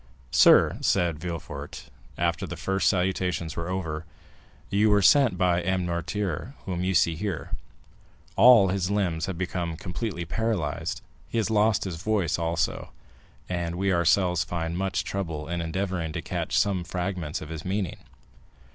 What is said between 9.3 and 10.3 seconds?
become completely